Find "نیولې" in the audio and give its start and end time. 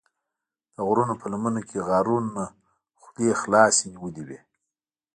3.93-4.23